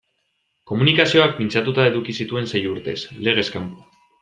[0.71, 2.97] Komunikazioak pintxatuta eduki zituen sei urtez,
[3.29, 3.87] legez kanpo.